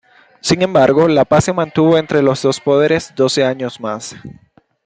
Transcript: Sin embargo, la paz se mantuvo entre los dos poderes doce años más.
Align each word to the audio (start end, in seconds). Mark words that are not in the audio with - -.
Sin 0.41 0.63
embargo, 0.63 1.07
la 1.07 1.25
paz 1.25 1.43
se 1.43 1.53
mantuvo 1.53 1.95
entre 1.99 2.23
los 2.23 2.41
dos 2.41 2.59
poderes 2.59 3.13
doce 3.13 3.45
años 3.45 3.79
más. 3.79 4.15